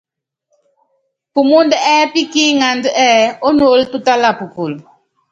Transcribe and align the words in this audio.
Pumúndɛ́ 1.33 1.81
ɛ́ɛ́pí 1.91 2.21
kí 2.31 2.41
iŋánda 2.51 2.89
ɛ́ɛ́: 3.05 3.25
Ónuólo 3.47 3.83
túlata 3.91 4.29
pukul. 4.39 4.73